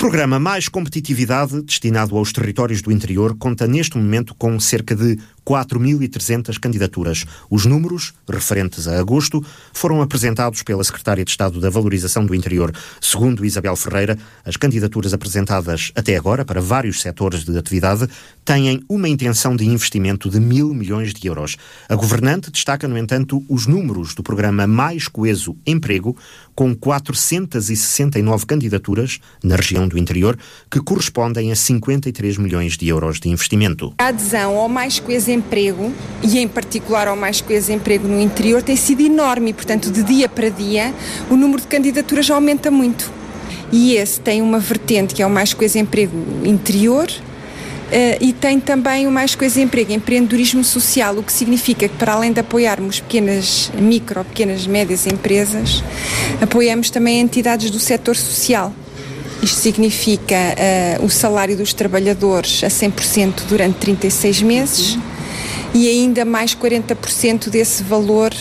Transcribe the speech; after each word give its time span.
programa 0.00 0.40
Mais 0.40 0.66
Competitividade, 0.66 1.60
destinado 1.60 2.16
aos 2.16 2.32
territórios 2.32 2.80
do 2.80 2.90
interior, 2.90 3.36
conta 3.36 3.66
neste 3.66 3.98
momento 3.98 4.34
com 4.34 4.58
cerca 4.58 4.96
de 4.96 5.18
4.300 5.46 6.58
candidaturas. 6.58 7.24
Os 7.48 7.66
números, 7.66 8.12
referentes 8.28 8.86
a 8.86 8.98
agosto, 8.98 9.44
foram 9.72 10.02
apresentados 10.02 10.62
pela 10.62 10.84
Secretária 10.84 11.24
de 11.24 11.30
Estado 11.30 11.60
da 11.60 11.70
Valorização 11.70 12.24
do 12.24 12.34
Interior. 12.34 12.72
Segundo 13.00 13.44
Isabel 13.44 13.76
Ferreira, 13.76 14.18
as 14.44 14.56
candidaturas 14.56 15.14
apresentadas 15.14 15.92
até 15.94 16.16
agora 16.16 16.44
para 16.44 16.60
vários 16.60 17.00
setores 17.00 17.44
de 17.44 17.56
atividade 17.56 18.08
têm 18.44 18.82
uma 18.88 19.08
intenção 19.08 19.56
de 19.56 19.66
investimento 19.66 20.28
de 20.28 20.40
mil 20.40 20.74
milhões 20.74 21.14
de 21.14 21.26
euros. 21.26 21.56
A 21.88 21.94
governante 21.94 22.50
destaca, 22.50 22.86
no 22.86 22.98
entanto, 22.98 23.42
os 23.48 23.66
números 23.66 24.14
do 24.14 24.22
programa 24.22 24.66
Mais 24.66 25.08
Coeso 25.08 25.56
Emprego, 25.66 26.16
com 26.54 26.74
469 26.74 28.46
candidaturas 28.46 29.18
na 29.42 29.56
região 29.56 29.88
do 29.88 29.98
interior, 29.98 30.38
que 30.70 30.80
correspondem 30.80 31.50
a 31.52 31.56
53 31.56 32.36
milhões 32.38 32.76
de 32.76 32.88
euros 32.88 33.18
de 33.18 33.28
investimento. 33.28 33.94
A 33.98 34.08
adesão 34.08 34.56
ao 34.56 34.68
Mais 34.68 34.98
Coeso 34.98 35.29
Emprego, 35.30 35.92
e 36.22 36.38
em 36.38 36.48
particular 36.48 37.08
ao 37.08 37.16
Mais 37.16 37.40
Coeso 37.40 37.72
Emprego 37.72 38.06
no 38.06 38.20
interior, 38.20 38.62
tem 38.62 38.76
sido 38.76 39.02
enorme 39.02 39.50
e, 39.50 39.54
portanto, 39.54 39.90
de 39.90 40.02
dia 40.02 40.28
para 40.28 40.48
dia, 40.48 40.94
o 41.30 41.36
número 41.36 41.60
de 41.62 41.68
candidaturas 41.68 42.30
aumenta 42.30 42.70
muito. 42.70 43.10
E 43.72 43.94
esse 43.94 44.20
tem 44.20 44.42
uma 44.42 44.58
vertente 44.58 45.14
que 45.14 45.22
é 45.22 45.26
o 45.26 45.30
Mais 45.30 45.54
Coeso 45.54 45.78
Emprego 45.78 46.16
interior, 46.44 47.08
Uh, 47.90 48.14
e 48.20 48.32
tem 48.32 48.60
também 48.60 49.08
o 49.08 49.10
Mais 49.10 49.34
Coisa 49.34 49.60
Emprego, 49.60 49.92
empreendedorismo 49.92 50.62
social, 50.62 51.18
o 51.18 51.24
que 51.24 51.32
significa 51.32 51.88
que 51.88 51.96
para 51.96 52.12
além 52.12 52.32
de 52.32 52.38
apoiarmos 52.38 53.00
pequenas, 53.00 53.68
micro, 53.74 54.24
pequenas, 54.24 54.64
médias 54.64 55.08
empresas, 55.08 55.82
apoiamos 56.40 56.88
também 56.88 57.18
entidades 57.18 57.68
do 57.68 57.80
setor 57.80 58.14
social. 58.14 58.72
Isto 59.42 59.58
significa 59.58 60.36
uh, 61.00 61.04
o 61.04 61.10
salário 61.10 61.56
dos 61.56 61.74
trabalhadores 61.74 62.62
a 62.62 62.68
100% 62.68 63.42
durante 63.48 63.78
36 63.78 64.42
meses 64.42 64.98
e 65.74 65.88
ainda 65.88 66.24
mais 66.24 66.54
40% 66.54 67.48
desse 67.48 67.82
valor 67.82 68.32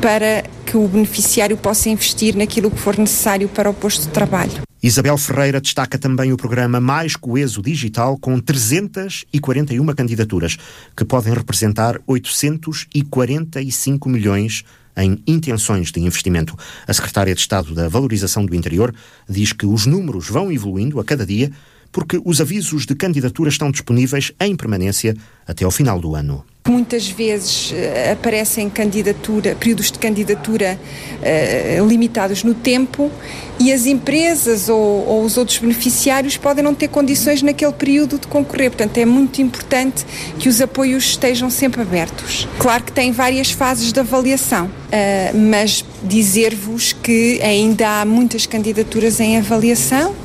para 0.00 0.44
que 0.66 0.76
o 0.76 0.88
beneficiário 0.88 1.56
possa 1.56 1.88
investir 1.88 2.36
naquilo 2.36 2.70
que 2.70 2.78
for 2.78 2.98
necessário 2.98 3.48
para 3.48 3.70
o 3.70 3.74
posto 3.74 4.02
de 4.02 4.08
trabalho. 4.08 4.52
Isabel 4.82 5.16
Ferreira 5.16 5.62
destaca 5.62 5.98
também 5.98 6.32
o 6.32 6.36
programa 6.36 6.78
Mais 6.78 7.16
Coeso 7.16 7.62
Digital, 7.62 8.18
com 8.18 8.38
341 8.38 9.86
candidaturas, 9.94 10.58
que 10.94 11.06
podem 11.06 11.32
representar 11.32 11.98
845 12.06 14.08
milhões 14.10 14.62
em 14.94 15.22
intenções 15.26 15.90
de 15.90 16.00
investimento. 16.00 16.54
A 16.86 16.92
Secretária 16.92 17.34
de 17.34 17.40
Estado 17.40 17.74
da 17.74 17.88
Valorização 17.88 18.44
do 18.44 18.54
Interior 18.54 18.94
diz 19.26 19.54
que 19.54 19.64
os 19.64 19.86
números 19.86 20.28
vão 20.28 20.52
evoluindo 20.52 21.00
a 21.00 21.04
cada 21.04 21.24
dia 21.24 21.50
porque 21.90 22.20
os 22.24 22.40
avisos 22.40 22.84
de 22.84 22.94
candidatura 22.94 23.48
estão 23.48 23.70
disponíveis 23.70 24.32
em 24.40 24.54
permanência 24.54 25.16
até 25.46 25.64
ao 25.64 25.70
final 25.70 25.98
do 25.98 26.14
ano. 26.14 26.44
Muitas 26.66 27.06
vezes 27.06 27.72
uh, 27.72 28.12
aparecem 28.12 28.70
candidatura, 28.70 29.54
períodos 29.54 29.92
de 29.92 29.98
candidatura 29.98 30.80
uh, 31.20 31.86
limitados 31.86 32.42
no 32.42 32.54
tempo 32.54 33.12
e 33.60 33.70
as 33.70 33.84
empresas 33.84 34.70
ou, 34.70 35.06
ou, 35.06 35.24
os 35.24 35.36
outros 35.36 35.58
beneficiários 35.58 36.38
podem 36.38 36.64
não 36.64 36.74
ter 36.74 36.88
condições 36.88 37.42
naquele 37.42 37.72
período 37.72 38.18
de 38.18 38.26
concorrer. 38.26 38.70
Portanto, 38.70 38.96
é 38.96 39.04
muito 39.04 39.42
importante 39.42 40.06
que 40.38 40.48
os 40.48 40.58
apoios 40.62 41.04
estejam 41.04 41.50
sempre 41.50 41.82
abertos. 41.82 42.48
Claro 42.58 42.82
que 42.82 42.92
tem 42.92 43.12
várias 43.12 43.50
fases 43.50 43.92
de 43.92 44.00
avaliação, 44.00 44.64
uh, 44.64 45.36
mas 45.36 45.84
dizer-vos 46.02 46.94
que 46.94 47.42
ainda 47.42 48.00
há 48.00 48.04
muitas 48.06 48.46
candidaturas 48.46 49.20
em 49.20 49.36
avaliação 49.36 50.23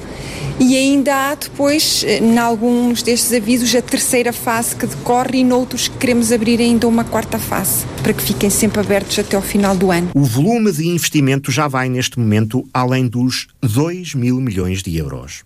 e 0.60 0.76
ainda 0.76 1.16
há 1.16 1.36
depois, 1.36 2.04
eh, 2.06 2.20
em 2.20 2.38
alguns 2.38 3.02
destes 3.02 3.32
avisos, 3.32 3.74
a 3.74 3.82
terceira 3.82 4.34
fase 4.34 4.76
que 4.76 4.86
decorre 4.86 5.40
e 5.40 5.44
noutros 5.44 5.88
que 5.88 5.98
queremos 5.98 6.32
abrir 6.32 6.60
ainda 6.60 6.88
uma 6.88 7.04
quarta 7.04 7.40
fase, 7.40 7.86
para 8.04 8.14
que 8.14 8.22
fiquem 8.22 8.50
sempre 8.50 8.82
abertos 8.82 9.18
até 9.18 9.36
ao 9.36 9.42
final 9.42 9.76
do 9.76 9.92
ano. 9.92 10.10
O 10.14 10.24
volume 10.24 10.72
de 10.72 10.88
investimento 10.88 11.52
já 11.52 11.68
vai 11.68 11.88
neste 11.88 12.20
momento 12.20 12.68
além 12.74 13.08
dos 13.08 13.48
2 13.62 14.16
mil 14.16 14.42
milhões 14.42 14.84
de 14.84 14.98
euros. 14.98 15.44